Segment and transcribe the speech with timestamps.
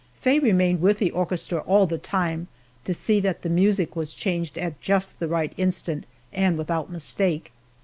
[0.19, 2.47] Faye remained with the orchestra all the time,
[2.85, 7.51] to see that the music was changed at just the right instant and without mistake.